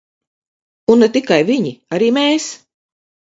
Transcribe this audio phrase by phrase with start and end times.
[0.93, 2.49] Un ne tikai viņi, arī mēs.